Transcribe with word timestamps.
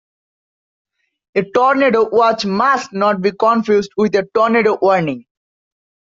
A 1.35 1.43
tornado 1.51 2.09
watch 2.11 2.43
must 2.43 2.91
not 2.91 3.21
be 3.21 3.31
confused 3.33 3.91
with 3.97 4.15
a 4.15 4.27
tornado 4.33 4.79
warning. 4.81 5.25